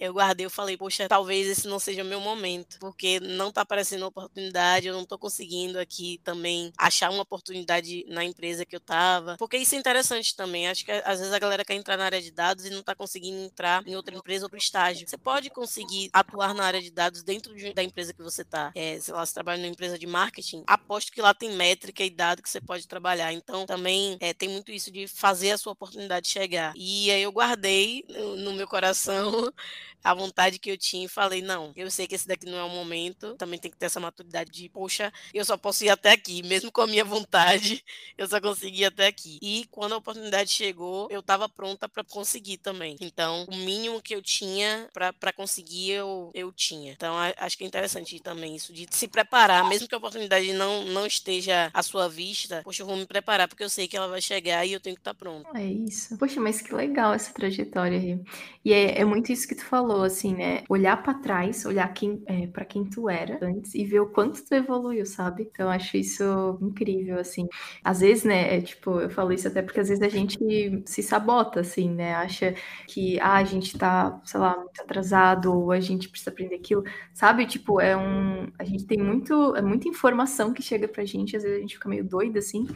[0.00, 3.60] eu guardei, eu falei, poxa, talvez esse não seja o meu momento, porque não tá
[3.60, 8.80] aparecendo oportunidade, eu não tô conseguindo aqui também achar uma oportunidade na empresa que eu
[8.80, 12.06] tava, porque isso é interessante também, acho que às vezes a galera quer entrar na
[12.06, 15.06] área de dados e não tá conseguindo entrar em outra empresa ou pro estágio.
[15.06, 18.72] Você pode conseguir atuar na área de dados dentro de, da empresa que você tá,
[18.74, 22.08] é, sei lá, você trabalha numa empresa de marketing, aposto que lá tem métrica e
[22.08, 25.72] dado que você pode trabalhar, então também é, tem muito isso de fazer a sua
[25.72, 26.72] oportunidade chegar.
[26.74, 29.52] E aí eu guardei no, no meu coração
[30.02, 32.64] a vontade que eu tinha e falei, não, eu sei que esse daqui não é
[32.64, 36.12] o momento, também tem que ter essa maturidade de, poxa, eu só posso ir até
[36.12, 37.84] aqui, mesmo com a minha vontade,
[38.16, 39.38] eu só consegui ir até aqui.
[39.42, 42.96] E quando a oportunidade chegou, eu estava pronta para conseguir também.
[43.00, 46.92] Então, o mínimo que eu tinha para conseguir, eu, eu tinha.
[46.92, 50.84] Então, acho que é interessante também isso de se preparar, mesmo que a oportunidade não,
[50.84, 54.08] não esteja à sua vista, poxa, eu vou me preparar porque eu sei que ela
[54.08, 55.48] vai chegar e eu tenho que estar tá pronto.
[55.56, 56.16] É isso.
[56.18, 58.20] Poxa, mas que legal essa trajetória aí.
[58.64, 60.62] E é, é muito isso que tu falou, assim, né?
[60.68, 64.44] Olhar para trás, olhar quem, é, para quem tu era antes e ver o quanto
[64.44, 65.44] tu evoluiu, sabe?
[65.50, 67.46] Então, acho isso incrível, assim.
[67.84, 70.38] Às vezes, né, é, tipo, eu falo isso até porque às vezes a gente
[70.86, 72.14] se sabota, assim, né?
[72.14, 72.54] Acha
[72.86, 76.84] que, ah, a gente tá, sei lá, muito atrasado ou a gente precisa aprender aquilo,
[77.12, 77.46] sabe?
[77.46, 78.50] Tipo, é um...
[78.58, 79.54] A gente tem muito...
[79.56, 82.66] É muita informação que chega pra gente, às vezes a gente fica meio doida, assim,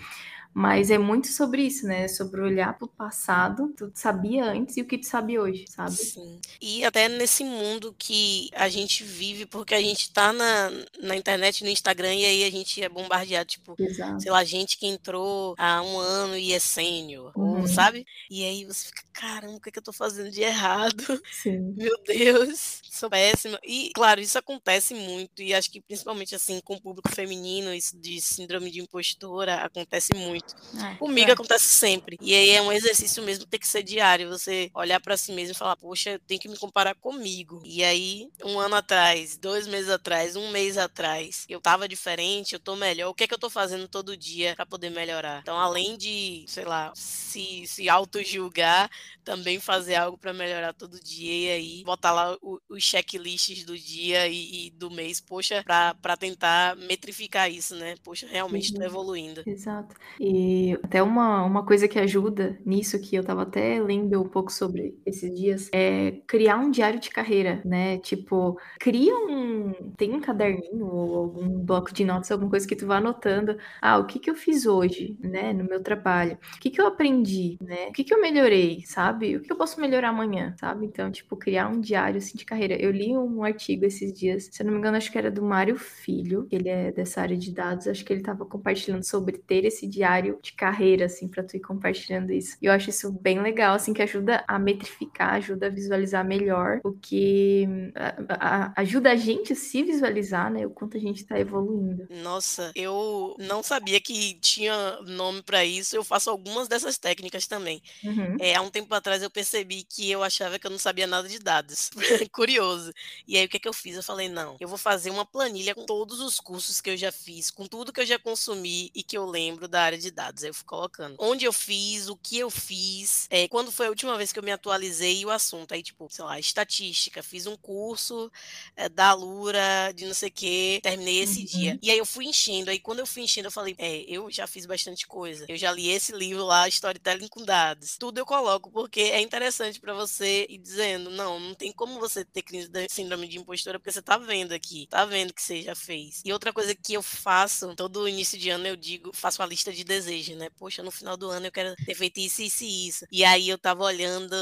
[0.54, 2.06] mas é muito sobre isso, né?
[2.06, 5.96] Sobre olhar para o passado, tu sabia antes e o que tu sabe hoje, sabe?
[5.96, 6.40] Sim.
[6.60, 10.70] E até nesse mundo que a gente vive, porque a gente tá na,
[11.02, 14.22] na internet, no Instagram, e aí a gente é bombardeado, tipo, Exato.
[14.22, 17.66] sei lá, gente que entrou há um ano e é sênior, uhum.
[17.66, 18.06] sabe?
[18.30, 21.20] E aí você fica, caramba, o que, é que eu tô fazendo de errado?
[21.32, 21.74] Sim.
[21.76, 23.58] Meu Deus, sou péssima.
[23.64, 27.98] E, claro, isso acontece muito, e acho que principalmente assim, com o público feminino, isso
[27.98, 30.85] de síndrome de impostora acontece muito muito.
[30.85, 31.33] É, Comigo é.
[31.33, 32.18] acontece sempre.
[32.20, 34.28] E aí é um exercício mesmo, tem que ser diário.
[34.28, 37.62] Você olhar para si mesmo e falar, poxa, eu tenho que me comparar comigo.
[37.64, 42.61] E aí, um ano atrás, dois meses atrás, um mês atrás, eu tava diferente, eu
[42.61, 43.11] tô melhor.
[43.11, 45.40] O que é que eu tô fazendo todo dia para poder melhorar?
[45.40, 48.90] Então, além de, sei lá, se, se auto-julgar,
[49.24, 51.33] também fazer algo para melhorar todo dia.
[51.33, 56.16] E aí, botar lá o, os checklists do dia e, e do mês, poxa, para
[56.16, 57.94] tentar metrificar isso, né?
[58.02, 58.78] Poxa, realmente uhum.
[58.78, 59.42] tô evoluindo.
[59.46, 59.94] Exato.
[60.18, 64.28] E e até uma, uma coisa que ajuda nisso, que eu estava até lendo um
[64.28, 67.98] pouco sobre esses dias, é criar um diário de carreira, né?
[67.98, 69.92] Tipo, cria um.
[69.96, 73.56] Tem um caderninho ou algum bloco de notas, alguma coisa que tu vá anotando.
[73.80, 75.52] Ah, o que que eu fiz hoje, né?
[75.52, 76.36] No meu trabalho.
[76.56, 77.86] O que que eu aprendi, né?
[77.90, 79.36] O que que eu melhorei, sabe?
[79.36, 80.84] O que eu posso melhorar amanhã, sabe?
[80.86, 82.74] Então, tipo, criar um diário assim, de carreira.
[82.74, 85.42] Eu li um artigo esses dias, se eu não me engano, acho que era do
[85.42, 89.64] Mário Filho, ele é dessa área de dados, acho que ele estava compartilhando sobre ter
[89.64, 92.56] esse diário diário de carreira, assim, para tu ir compartilhando isso.
[92.60, 96.80] E eu acho isso bem legal, assim, que ajuda a metrificar, ajuda a visualizar melhor
[96.82, 101.24] o que a, a, ajuda a gente a se visualizar, né, o quanto a gente
[101.24, 102.06] tá evoluindo.
[102.22, 105.94] Nossa, eu não sabia que tinha nome para isso.
[105.94, 107.82] Eu faço algumas dessas técnicas também.
[108.02, 108.37] Uhum.
[108.40, 111.28] É, há um tempo atrás eu percebi que eu achava que eu não sabia nada
[111.28, 111.90] de dados.
[112.32, 112.92] Curioso.
[113.26, 113.96] E aí o que, é que eu fiz?
[113.96, 117.12] Eu falei, não, eu vou fazer uma planilha com todos os cursos que eu já
[117.12, 120.44] fiz, com tudo que eu já consumi e que eu lembro da área de dados.
[120.44, 123.90] Aí eu fui colocando onde eu fiz, o que eu fiz, é, quando foi a
[123.90, 125.72] última vez que eu me atualizei o assunto.
[125.72, 128.31] Aí, tipo, sei lá, estatística, fiz um curso
[128.77, 131.46] é, da Lura, de não sei o que, terminei esse uhum.
[131.46, 131.79] dia.
[131.83, 132.70] E aí eu fui enchendo.
[132.70, 135.44] Aí quando eu fui enchendo, eu falei, é, eu já fiz bastante coisa.
[135.48, 137.96] Eu já li esse livro lá, Storytelling com Dados.
[137.98, 142.24] Tudo eu coloco, porque é interessante para você ir dizendo, não, não tem como você
[142.24, 145.62] ter crise de síndrome de impostora, porque você tá vendo aqui, tá vendo que você
[145.62, 146.22] já fez.
[146.24, 149.72] E outra coisa que eu faço, todo início de ano eu digo, faço a lista
[149.72, 150.48] de desejo, né?
[150.59, 153.07] Poxa, no final do ano eu quero ter feito isso, isso e isso.
[153.11, 154.35] E aí eu tava olhando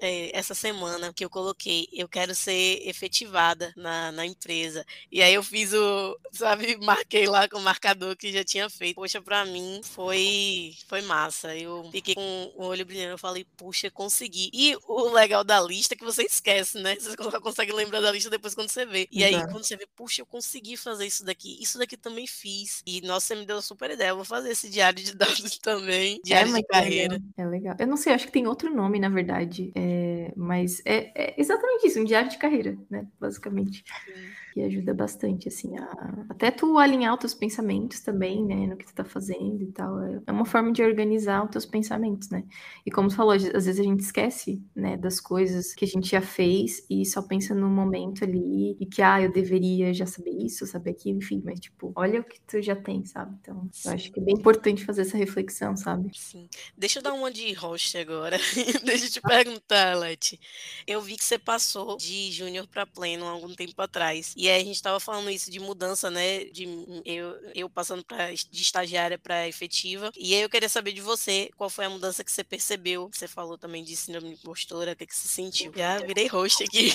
[0.00, 4.84] é, essa semana que eu coloquei, eu quero ser efetivada na, na empresa.
[5.10, 8.96] E aí eu fiz o, sabe, marquei lá com o marcador que já tinha feito.
[8.96, 11.54] Poxa, pra mim foi, foi massa.
[11.56, 14.50] Eu fiquei com o olho brilhando, eu falei, puxa, consegui.
[14.52, 16.96] E o legal da lista é que você esquece, né?
[16.96, 19.08] Você só consegue lembrar da lista depois quando você vê.
[19.10, 22.82] E aí, quando você vê, puxa, eu consegui fazer isso daqui, isso daqui também fiz.
[22.86, 24.10] E nossa, você me deu uma super ideia.
[24.10, 27.20] Eu vou fazer esse diário de dados também, de é, de carreira.
[27.36, 27.76] É legal.
[27.78, 29.72] Eu não sei, acho que tem outro nome, na verdade.
[29.74, 33.06] É, mas é, é, exatamente isso, um diário de carreira, né?
[33.18, 33.84] Basicamente.
[34.04, 36.24] Sim ajuda bastante, assim, a...
[36.28, 39.98] até tu alinhar os teus pensamentos também, né, no que tu tá fazendo e tal.
[40.00, 42.44] É, é uma forma de organizar os teus pensamentos, né?
[42.84, 46.10] E como tu falou, às vezes a gente esquece, né, das coisas que a gente
[46.10, 50.30] já fez e só pensa no momento ali e que, ah, eu deveria já saber
[50.30, 53.36] isso, saber aquilo, enfim, mas, tipo, olha o que tu já tem, sabe?
[53.40, 53.88] Então, Sim.
[53.88, 56.10] eu acho que é bem importante fazer essa reflexão, sabe?
[56.14, 56.48] Sim.
[56.76, 58.38] Deixa eu dar uma de host agora.
[58.84, 60.38] Deixa eu te perguntar, Leti.
[60.86, 64.34] Eu vi que você passou de júnior para pleno há algum tempo atrás.
[64.36, 66.44] E aí a gente estava falando isso de mudança, né?
[66.44, 66.66] De
[67.04, 70.10] eu, eu passando pra, de estagiária para efetiva.
[70.16, 73.08] E aí eu queria saber de você qual foi a mudança que você percebeu.
[73.12, 75.72] Você falou também de síndrome de impostora, o que, que você sentiu?
[75.74, 76.92] Já virei host aqui.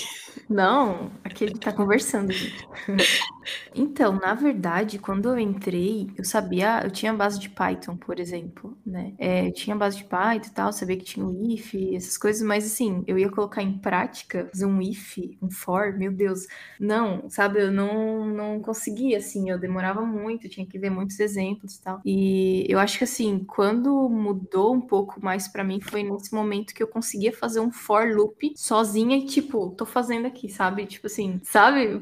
[0.50, 2.68] Não, aqui ele tá conversando, gente.
[3.74, 8.78] Então, na verdade, quando eu entrei, eu sabia, eu tinha base de Python, por exemplo,
[8.86, 9.14] né?
[9.18, 12.42] É, eu tinha base de Python e tal, sabia que tinha o if, essas coisas,
[12.42, 16.48] mas assim, eu ia colocar em prática, fazer um if, um for, meu Deus,
[16.80, 17.39] não, sabe?
[17.60, 22.02] Eu não, não conseguia, assim, eu demorava muito, tinha que ver muitos exemplos e tal.
[22.06, 26.74] E eu acho que assim, quando mudou um pouco mais para mim, foi nesse momento
[26.74, 30.86] que eu conseguia fazer um for loop sozinha e, tipo, tô fazendo aqui, sabe?
[30.86, 32.02] Tipo assim, sabe?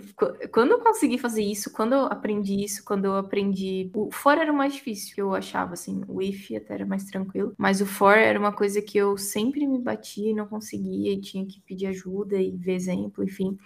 [0.52, 3.90] Quando eu consegui fazer isso, quando eu aprendi isso, quando eu aprendi.
[3.94, 6.04] O for era o mais difícil que eu achava, assim.
[6.08, 7.54] O if até era mais tranquilo.
[7.58, 11.22] Mas o for era uma coisa que eu sempre me batia e não conseguia, e
[11.22, 13.58] tinha que pedir ajuda e ver exemplo, enfim.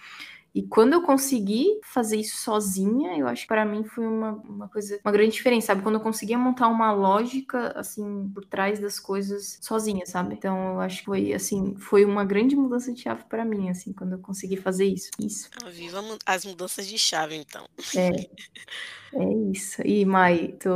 [0.54, 4.68] E quando eu consegui fazer isso sozinha, eu acho que para mim foi uma, uma
[4.68, 5.82] coisa, uma grande diferença, sabe?
[5.82, 10.34] Quando eu conseguia montar uma lógica, assim, por trás das coisas sozinha, sabe?
[10.34, 13.92] Então eu acho que foi, assim, foi uma grande mudança de chave para mim, assim,
[13.92, 15.10] quando eu consegui fazer isso.
[15.18, 15.48] Isso.
[15.70, 17.66] Viva as mudanças de chave, então.
[17.96, 18.10] É.
[19.14, 19.82] É isso.
[19.84, 20.70] E Mai, tu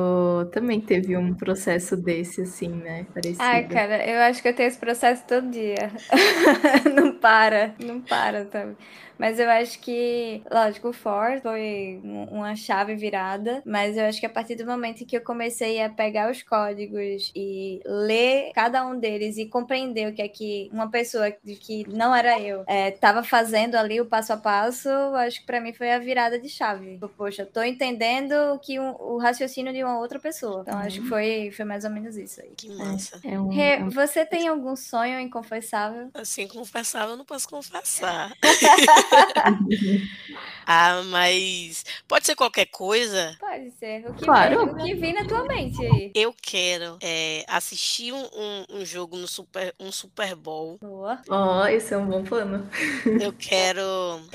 [0.53, 3.07] também teve um processo desse, assim, né?
[3.15, 3.43] Parecido.
[3.43, 5.91] Ai, cara, eu acho que eu tenho esse processo todo dia.
[6.95, 8.77] não para, não para, sabe?
[9.19, 12.01] Mas eu acho que, lógico, o For foi
[12.31, 15.83] uma chave virada, mas eu acho que a partir do momento em que eu comecei
[15.83, 20.69] a pegar os códigos e ler cada um deles e compreender o que é que
[20.73, 25.15] uma pessoa que não era eu estava é, fazendo ali o passo a passo, eu
[25.17, 26.99] acho que para mim foi a virada de chave.
[27.17, 30.63] Poxa, eu tô entendendo que um, o raciocínio de uma outra pessoa.
[30.63, 30.81] Então, uhum.
[30.81, 31.09] acho que uhum.
[31.09, 32.53] foi, foi mais ou menos isso aí.
[32.57, 33.21] Que massa.
[33.25, 36.11] É, é um, Rê, você tem algum sonho inconfessável?
[36.15, 38.33] Assim, confessável, eu não posso confessar.
[40.67, 43.37] ah, mas pode ser qualquer coisa?
[43.39, 44.09] Pode ser.
[44.09, 44.75] O que, claro.
[44.75, 46.13] vem, o que vem na tua mente aí?
[46.15, 50.79] Eu quero é, assistir um, um, um, jogo no Super, um Super Bowl.
[50.79, 51.21] Boa.
[51.29, 52.69] Ó, oh, esse é um bom plano.
[53.21, 53.83] Eu quero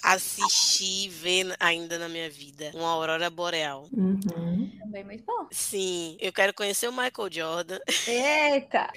[0.03, 3.87] assistir, ver ainda na minha vida uma aurora boreal.
[3.91, 4.71] Uhum.
[4.79, 5.47] Também muito bom.
[5.51, 7.79] Sim, eu quero conhecer o Michael Jordan.
[8.07, 8.91] Eita!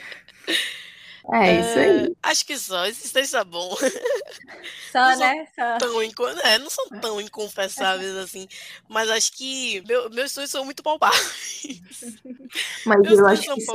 [1.32, 2.06] É isso aí.
[2.06, 3.74] Uh, acho que só, isso esteja bom.
[4.92, 5.46] Só, não né?
[5.54, 5.78] Só.
[5.78, 6.26] Tão inco...
[6.26, 8.46] é, não são tão inconfessáveis assim.
[8.88, 11.82] Mas acho que meu, meus sonhos são muito palpáveis.
[12.84, 13.74] Mas meus eu acho que isso,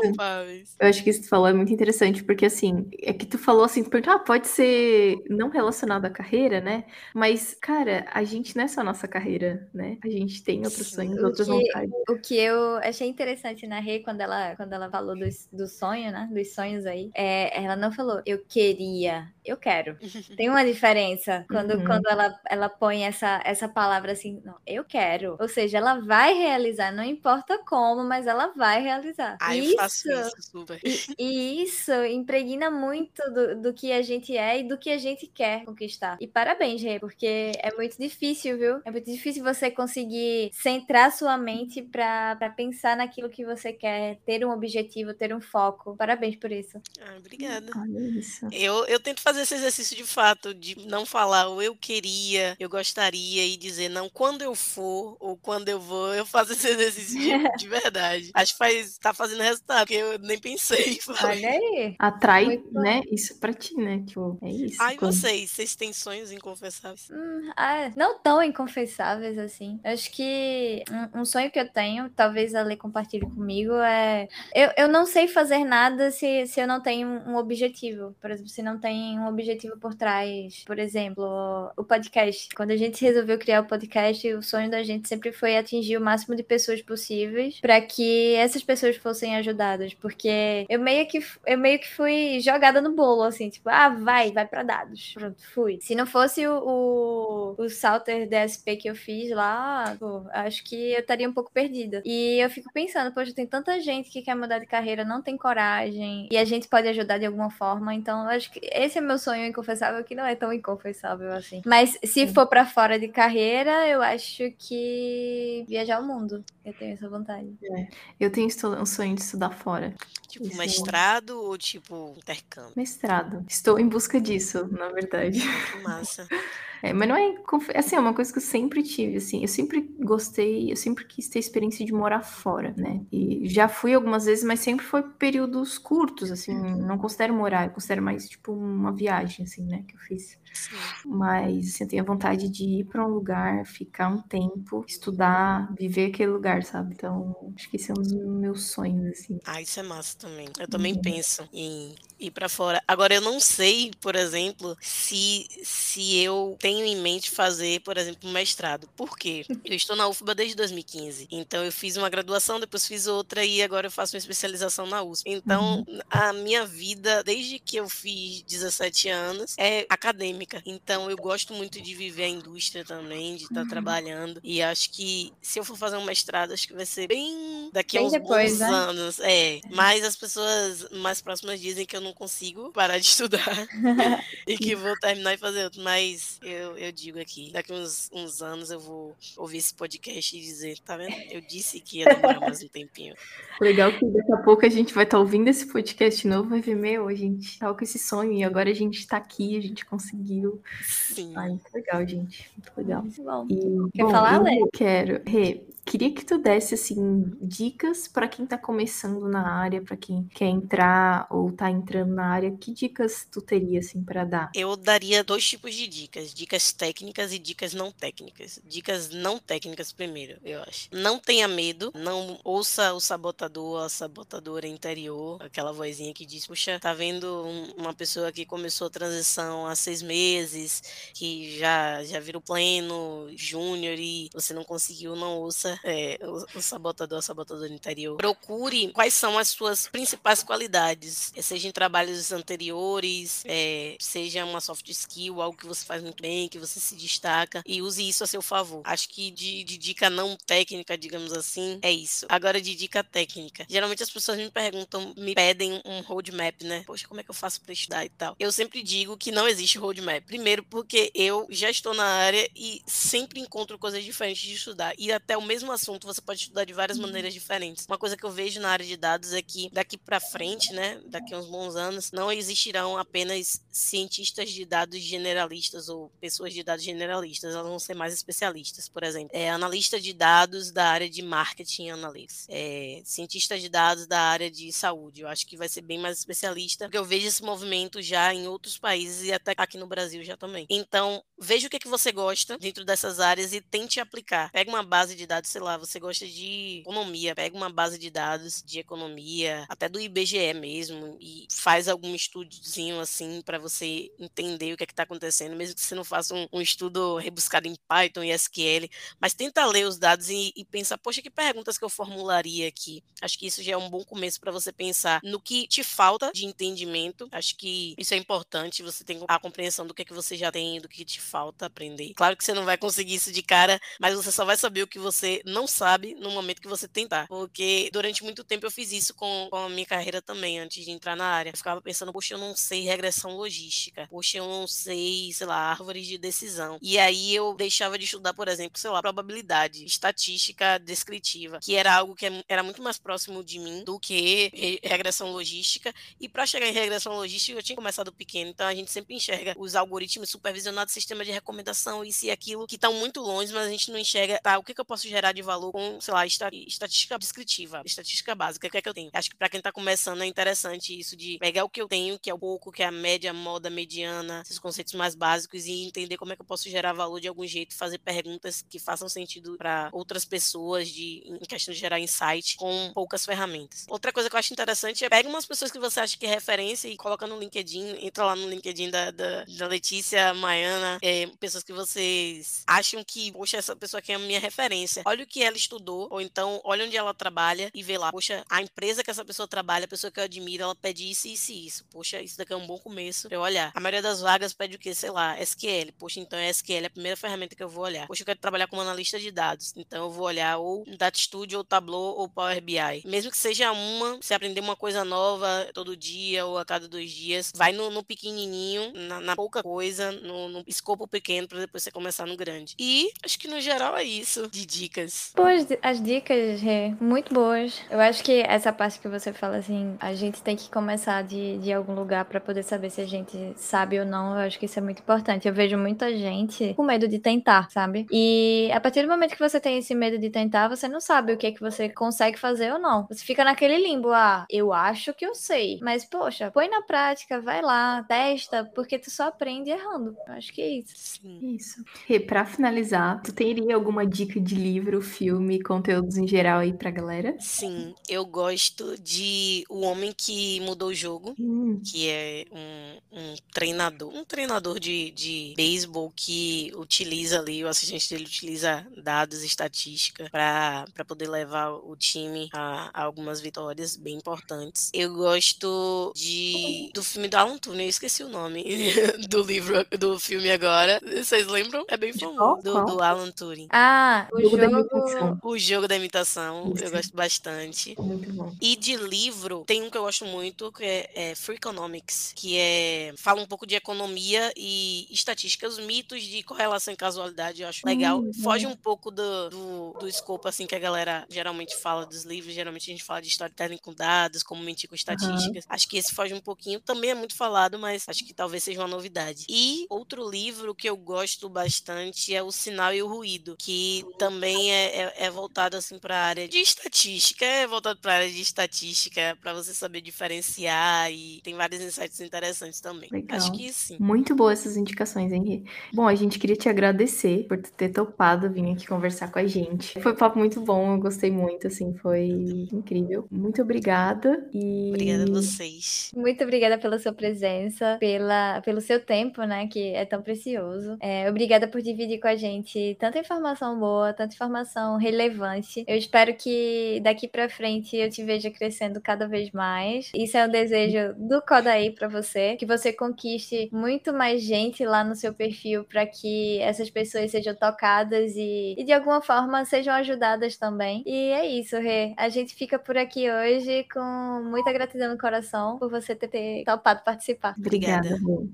[0.80, 3.38] eu acho que isso que tu falou é muito interessante, porque assim, é que tu
[3.38, 6.86] falou assim, tu perguntou, ah, pode ser não relacionado à carreira, né?
[7.14, 9.98] Mas, cara, a gente não é só a nossa carreira, né?
[10.04, 10.96] A gente tem outros Sim.
[10.96, 11.92] sonhos, outras que, vontades.
[12.10, 16.12] O que eu achei interessante na Rê, quando ela, quando ela falou do, do sonho,
[16.12, 16.30] né?
[16.32, 19.98] Dos sonhos aí, é é, ela não falou eu queria, eu quero.
[20.38, 21.86] Tem uma diferença quando, uhum.
[21.86, 25.36] quando ela, ela põe essa, essa palavra assim, não, eu quero.
[25.40, 29.38] Ou seja, ela vai realizar, não importa como, mas ela vai realizar.
[29.42, 30.80] Ah, isso, eu faço isso super.
[30.84, 34.98] E, e, isso impregna muito do, do que a gente é e do que a
[34.98, 36.18] gente quer conquistar.
[36.20, 38.82] E parabéns, Rê, porque é muito difícil, viu?
[38.86, 44.46] É muito difícil você conseguir centrar sua mente para pensar naquilo que você quer, ter
[44.46, 45.96] um objetivo, ter um foco.
[45.96, 46.82] Parabéns por isso.
[47.02, 47.72] Ah, obrigada.
[47.76, 48.48] Olha isso.
[48.52, 52.70] Eu, eu tento fazer esse exercício de fato, de não falar o eu queria, eu
[52.70, 57.20] gostaria e dizer não quando eu for ou quando eu vou, eu faço esse exercício
[57.20, 58.32] de, de verdade.
[58.34, 61.00] Acho que faz, tá fazendo resultado, porque eu nem pensei.
[61.24, 61.96] Olha aí.
[62.00, 64.04] Atrai, né, isso pra ti, né?
[64.06, 64.78] Tipo, é isso.
[64.98, 65.14] Quando...
[65.14, 67.10] vocês, vocês têm sonhos inconfessáveis?
[67.12, 69.80] Hum, ah, não tão inconfessáveis assim.
[69.84, 74.28] Acho que um, um, sonho que eu tenho, talvez a Lê compartilhe comigo, é.
[74.54, 78.16] Eu, eu não sei fazer nada se, se eu não tenho um objetivo.
[78.22, 80.64] Por exemplo, se não tem um objetivo por trás.
[80.66, 82.50] Por exemplo, o podcast.
[82.56, 86.02] Quando a gente resolveu criar o podcast, o sonho da gente sempre foi atingir o
[86.02, 89.94] máximo de pessoas possíveis para que essas pessoas fossem ajudadas.
[89.94, 94.32] Porque eu meio que eu meio que fui jogada no bolo, assim, tipo, ah, vai,
[94.32, 95.14] vai para dados.
[95.14, 95.80] Pronto, fui.
[95.82, 100.94] Se não fosse o, o, o Salter DSP que eu fiz lá, pô, acho que
[100.94, 102.02] eu estaria um pouco perdida.
[102.06, 105.38] E eu fico pensando, poxa, tem tanta gente que quer mudar de carreira, não tem
[105.38, 107.94] coragem, e a gente pode ajudar de alguma forma.
[107.94, 111.62] Então, acho que esse é meu sonho inconfessável, que não é tão inconfessável assim.
[111.66, 116.44] Mas se for para fora de carreira, eu acho que viajar o mundo.
[116.64, 117.50] Eu tenho essa vontade.
[117.76, 117.88] É.
[118.20, 118.48] Eu tenho
[118.80, 119.96] um sonho de estudar fora.
[120.30, 120.58] Tipo, Isso.
[120.58, 122.74] mestrado ou tipo intercâmbio?
[122.76, 123.44] Mestrado.
[123.48, 125.42] Estou em busca disso, na verdade.
[125.42, 126.28] Que massa.
[126.82, 127.36] É, mas não é.
[127.76, 129.42] Assim, é uma coisa que eu sempre tive, assim.
[129.42, 133.02] Eu sempre gostei, eu sempre quis ter experiência de morar fora, né?
[133.12, 136.54] E já fui algumas vezes, mas sempre foi períodos curtos, assim.
[136.54, 139.84] Não considero morar, eu considero mais, tipo, uma viagem, assim, né?
[139.88, 140.38] Que eu fiz.
[140.54, 140.76] Sim.
[141.06, 146.12] Mas, assim, eu tenho vontade de ir para um lugar, ficar um tempo, estudar, viver
[146.12, 146.94] aquele lugar, sabe?
[146.94, 149.38] Então, acho que esse é um dos meus sonhos, assim.
[149.46, 150.48] Ah, isso é massa também.
[150.60, 151.02] Eu também uhum.
[151.02, 152.84] penso em ir para fora.
[152.88, 158.30] Agora eu não sei, por exemplo, se se eu tenho em mente fazer, por exemplo,
[158.30, 158.88] um mestrado.
[158.96, 159.46] Por quê?
[159.64, 161.28] Eu estou na UFBA desde 2015.
[161.32, 165.02] Então eu fiz uma graduação, depois fiz outra e agora eu faço uma especialização na
[165.02, 165.30] USP.
[165.30, 166.00] Então, uhum.
[166.10, 170.62] a minha vida desde que eu fiz 17 anos é acadêmica.
[170.66, 173.68] Então eu gosto muito de viver a indústria também, de estar tá uhum.
[173.70, 177.70] trabalhando e acho que se eu for fazer um mestrado, acho que vai ser bem
[177.72, 178.68] daqui a uns depois, bons né?
[178.68, 179.20] anos.
[179.20, 183.40] É, mas as pessoas mais próximas dizem que eu não consigo parar de estudar
[184.48, 185.82] e que vou terminar e fazer outro.
[185.82, 190.42] Mas eu, eu digo aqui, daqui uns, uns anos eu vou ouvir esse podcast e
[190.42, 191.16] dizer, tá vendo?
[191.32, 193.16] Eu disse que ia demorar mais um tempinho.
[193.62, 196.62] Legal que daqui a pouco a gente vai estar tá ouvindo esse podcast novo, vai
[196.62, 199.62] ver, meu, a gente tá com esse sonho e agora a gente tá aqui, a
[199.62, 200.62] gente conseguiu.
[200.84, 201.34] Sim.
[201.36, 202.50] Ai, muito legal, gente.
[202.58, 203.02] Muito legal.
[203.04, 203.48] Muito bom.
[203.50, 204.58] E, Quer bom, falar, Lê?
[204.74, 205.22] Quero.
[205.26, 210.24] Rê, Queria que tu desse assim dicas para quem está começando na área, para quem
[210.36, 212.52] quer entrar ou está entrando na área.
[212.52, 214.52] Que dicas tu teria assim para dar?
[214.54, 218.60] Eu daria dois tipos de dicas: dicas técnicas e dicas não técnicas.
[218.64, 220.90] Dicas não técnicas primeiro, eu acho.
[220.92, 226.80] Não tenha medo, não ouça o sabotador, a sabotadora interior, aquela vozinha que diz: "Puxa,
[226.80, 227.44] tá vendo
[227.76, 230.84] uma pessoa que começou a transição há seis meses,
[231.16, 236.62] que já já virou pleno, júnior e você não conseguiu, não ouça é, o, o,
[236.62, 242.32] sabotador, a sabotadora interior, procure quais são as suas principais qualidades, eh, seja em trabalhos
[242.32, 246.96] anteriores, é, seja uma soft skill, algo que você faz muito bem, que você se
[246.96, 248.82] destaca, e use isso a seu favor.
[248.86, 252.26] Acho que de, de dica não técnica, digamos assim, é isso.
[252.30, 253.66] Agora, de dica técnica.
[253.70, 256.84] Geralmente as pessoas me perguntam, me pedem um roadmap, né?
[256.86, 258.36] Poxa, como é que eu faço para estudar e tal?
[258.40, 260.24] Eu sempre digo que não existe roadmap.
[260.26, 264.94] Primeiro, porque eu já estou na área e sempre encontro coisas diferentes de estudar.
[264.98, 267.08] E até o mesmo mesmo assunto você pode estudar de várias uhum.
[267.08, 267.86] maneiras diferentes.
[267.86, 271.02] Uma coisa que eu vejo na área de dados é que daqui para frente, né,
[271.08, 276.64] daqui a uns bons anos, não existirão apenas cientistas de dados generalistas ou pessoas de
[276.64, 281.10] dados generalistas, elas vão ser mais especialistas, por exemplo, é analista de dados da área
[281.10, 285.22] de marketing analytics, é, cientista de dados da área de saúde.
[285.22, 288.48] Eu acho que vai ser bem mais especialista, porque eu vejo esse movimento já em
[288.48, 290.66] outros países e até aqui no Brasil já também.
[290.70, 294.52] Então, veja o que é que você gosta dentro dessas áreas e tente aplicar.
[294.52, 298.10] Pega uma base de dados sei lá, você gosta de economia, pega uma base de
[298.12, 304.74] dados de economia, até do IBGE mesmo, e faz algum estudozinho assim para você entender
[304.74, 307.68] o que é que está acontecendo, mesmo que você não faça um, um, estudo rebuscado
[307.68, 308.88] em Python e SQL,
[309.20, 313.04] mas tenta ler os dados e, e pensar, poxa, que perguntas que eu formularia aqui?
[313.20, 316.32] Acho que isso já é um bom começo para você pensar no que te falta
[316.32, 317.28] de entendimento.
[317.32, 320.52] Acho que isso é importante, você tem a compreensão do que é que você já
[320.52, 322.14] tem, do que te falta aprender.
[322.14, 324.88] Claro que você não vai conseguir isso de cara, mas você só vai saber o
[324.88, 327.28] que você não sabe no momento que você tentar.
[327.28, 330.92] Porque durante muito tempo eu fiz isso com, com a minha carreira também, antes de
[330.92, 331.52] entrar na área.
[331.52, 334.08] Eu ficava pensando, poxa, eu não sei regressão logística.
[334.10, 336.78] Poxa, eu não sei, sei lá, árvores de decisão.
[336.82, 341.94] E aí eu deixava de estudar, por exemplo, sei lá, probabilidade, estatística descritiva, que era
[341.96, 345.94] algo que é era muito mais próximo de mim do que regressão logística.
[346.20, 349.54] E para chegar em regressão logística, eu tinha começado pequeno, então a gente sempre enxerga
[349.58, 353.70] os algoritmos supervisionados, sistema de recomendação, isso e aquilo, que estão muito longe, mas a
[353.70, 356.26] gente não enxerga, tá, o que, que eu posso gerar de valor com, sei lá,
[356.26, 359.10] estatística descritiva, estatística básica, o que é que eu tenho.
[359.14, 362.18] Acho que para quem está começando é interessante isso de pegar o que eu tenho,
[362.20, 365.88] que é o pouco, que é a média, moda, mediana, esses conceitos mais básicos e
[365.88, 369.08] entender como é que eu posso gerar valor de algum jeito, fazer perguntas que façam
[369.08, 373.86] sentido para outras pessoas de, em questão de gerar insight com poucas ferramentas.
[373.88, 376.30] Outra coisa que eu acho interessante é pega umas pessoas que você acha que é
[376.30, 381.28] referência e coloca no LinkedIn, entra lá no LinkedIn da, da, da Letícia Maiana, é,
[381.40, 385.04] pessoas que vocês acham que, poxa, essa pessoa aqui é a minha referência.
[385.06, 388.44] Olha o que ela estudou, ou então olha onde ela trabalha e vê lá, poxa,
[388.50, 391.52] a empresa que essa pessoa trabalha, a pessoa que eu admiro, ela pede isso, isso
[391.52, 391.86] e isso.
[391.92, 393.72] Poxa, isso daqui é um bom começo eu olhar.
[393.76, 394.94] A maioria das vagas pede o quê?
[394.94, 395.92] Sei lá, SQL.
[395.98, 398.08] Poxa, então é SQL, é a primeira ferramenta que eu vou olhar.
[398.08, 401.60] Poxa, eu quero trabalhar como analista de dados, então eu vou olhar ou Data Studio,
[401.60, 403.04] ou Tableau, ou Power BI.
[403.06, 407.12] Mesmo que seja uma, você aprender uma coisa nova todo dia ou a cada dois
[407.12, 411.84] dias, vai no, no pequenininho, na, na, pouca coisa, no, no escopo pequeno, para depois
[411.84, 412.76] você começar no grande.
[412.80, 415.09] E acho que no geral é isso de dicas.
[415.36, 417.82] Boas as dicas, Rê, muito boas.
[417.90, 421.58] Eu acho que essa parte que você fala assim, a gente tem que começar de,
[421.60, 424.34] de algum lugar para poder saber se a gente sabe ou não.
[424.34, 425.48] Eu acho que isso é muito importante.
[425.48, 428.06] Eu vejo muita gente com medo de tentar, sabe?
[428.12, 431.34] E a partir do momento que você tem esse medo de tentar, você não sabe
[431.34, 433.08] o que é que você consegue fazer ou não.
[433.08, 435.80] Você fica naquele limbo, ah, eu acho que eu sei.
[435.82, 440.16] Mas, poxa, põe na prática, vai lá, testa, porque tu só aprende errando.
[440.28, 440.94] Eu acho que é isso.
[440.96, 441.56] Sim.
[441.56, 441.84] Isso.
[442.10, 446.92] E pra finalizar, tu teria alguma dica de livro, filme, conteúdos em geral aí pra
[446.92, 447.36] galera?
[447.40, 453.36] Sim, eu gosto de O Homem que Mudou o Jogo, Hum, que é um, um
[453.54, 460.30] treinador, um treinador de, de beisebol que utiliza ali, o assistente dele utiliza dados, estatística
[460.32, 464.90] para poder levar o time a, a algumas vitórias bem importantes.
[464.94, 468.64] Eu gosto de do filme do Alan Turing, eu esqueci o nome
[469.30, 471.00] do livro, do filme agora.
[471.04, 471.86] Vocês lembram?
[471.88, 472.62] É bem famoso.
[472.64, 473.68] Do, do Alan Turing.
[473.72, 474.58] Ah, o Jogo
[474.90, 475.40] jogo.
[475.44, 476.92] O jogo da imitação, eu Isso.
[476.92, 477.96] gosto bastante.
[478.00, 478.56] Muito bom.
[478.62, 483.14] E de livro, tem um que eu gosto muito, que é, é Freakonomics, que é
[483.18, 487.86] fala um pouco de economia e estatística, os mitos de correlação e casualidade, eu acho
[487.86, 488.20] legal.
[488.20, 492.24] Hum, Foge um pouco do, do, do escopo assim que a galera geralmente fala dos
[492.24, 495.66] livros, geralmente a gente fala de storytelling com dados, como mentir com estatísticas.
[495.68, 498.80] Acho que esse foge um pouquinho, também é muito falado, mas acho que talvez seja
[498.82, 499.46] uma novidade.
[499.50, 504.72] E outro livro que eu gosto bastante é O Sinal e o Ruído, que também
[504.74, 508.30] é, é, é voltado assim para a área de estatística, é voltado para a área
[508.30, 513.10] de estatística, para você saber diferenciar e tem vários insights interessantes também.
[513.12, 513.38] Legal.
[513.38, 513.98] Acho que sim.
[514.00, 515.64] Muito boas essas indicações, Henri.
[515.94, 520.00] Bom, a gente queria te agradecer por ter topado vir aqui conversar com a gente.
[520.02, 522.28] Foi um papo muito bom, eu gostei muito, assim, foi
[522.72, 523.28] incrível.
[523.32, 524.90] Muito obrigada e...
[524.90, 526.12] Obrigada a vocês.
[526.16, 530.98] Muito obrigada pela sua presença, pela, pelo seu tempo, né, que é tão precioso.
[531.00, 534.59] É, obrigada por dividir com a gente tanta informação boa, tanta informação
[534.98, 535.84] relevante.
[535.88, 540.12] Eu espero que daqui pra frente eu te veja crescendo cada vez mais.
[540.16, 545.04] Isso é um desejo do Kodaí pra você, que você conquiste muito mais gente lá
[545.04, 549.94] no seu perfil para que essas pessoas sejam tocadas e, e de alguma forma sejam
[549.94, 551.04] ajudadas também.
[551.06, 552.14] E é isso, Rê.
[552.18, 556.64] A gente fica por aqui hoje com muita gratidão no coração por você ter, ter
[556.66, 557.56] topado participar.
[557.58, 558.16] Obrigada.
[558.16, 558.50] Obrigada.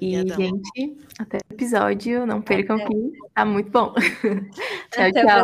[0.00, 2.26] E, gente, até o episódio.
[2.26, 3.94] Não percam que tá muito bom.
[4.90, 5.43] tchau, o